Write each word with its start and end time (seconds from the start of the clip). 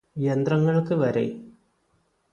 യന്ത്രങ്ങള്ക്ക് 0.23 0.93
വരെ 0.93 1.25